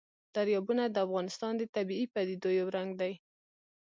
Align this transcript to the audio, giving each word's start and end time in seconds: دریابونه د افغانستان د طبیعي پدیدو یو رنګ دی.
دریابونه 0.35 0.83
د 0.89 0.97
افغانستان 1.07 1.53
د 1.57 1.63
طبیعي 1.75 2.05
پدیدو 2.13 2.49
یو 2.59 2.67
رنګ 2.77 2.89
دی. 3.01 3.13